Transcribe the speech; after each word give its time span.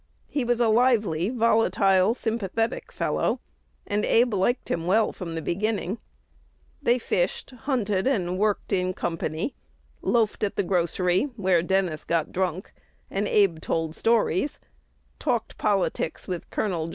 He 0.29 0.43
was 0.43 0.59
a 0.59 0.67
lively, 0.67 1.29
volatile, 1.29 2.15
sympathetic 2.15 2.91
fellow, 2.91 3.39
and 3.85 4.03
Abe 4.03 4.33
liked 4.33 4.69
him 4.71 4.87
well 4.87 5.11
from 5.11 5.35
the 5.35 5.43
beginning. 5.43 5.99
They 6.81 6.97
fished, 6.97 7.51
hunted, 7.51 8.07
and 8.07 8.39
worked 8.39 8.73
in 8.73 8.95
company; 8.95 9.53
loafed 10.01 10.43
at 10.43 10.55
the 10.55 10.63
grocery, 10.63 11.25
where 11.35 11.61
Dennis 11.61 12.03
got 12.03 12.31
drunk, 12.31 12.73
and 13.11 13.27
Abe 13.27 13.59
told 13.59 13.93
stories; 13.93 14.57
talked 15.19 15.59
politics 15.59 16.27
with 16.27 16.49
Col. 16.49 16.89